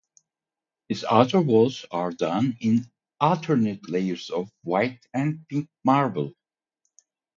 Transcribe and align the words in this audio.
Its 0.89 1.03
outer 1.11 1.39
walls 1.39 1.85
are 1.91 2.11
done 2.11 2.57
in 2.59 2.89
alternate 3.19 3.87
layers 3.87 4.31
of 4.31 4.49
white 4.63 5.05
and 5.13 5.47
pink 5.47 5.69
marble. 5.83 6.33